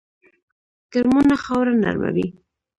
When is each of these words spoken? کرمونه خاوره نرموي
کرمونه 0.91 1.35
خاوره 1.43 1.73
نرموي 1.83 2.27